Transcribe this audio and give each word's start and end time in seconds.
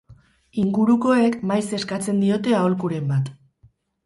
Ingurukoek 0.61 1.37
maiz 1.51 1.59
eskatzen 1.81 2.23
diote 2.25 2.57
ahokuren 2.63 3.07
bat. 3.13 3.31